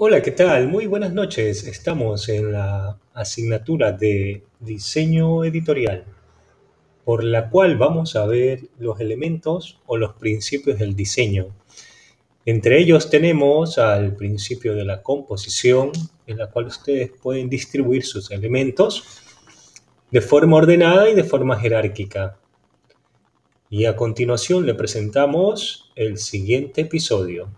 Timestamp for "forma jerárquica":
21.24-22.38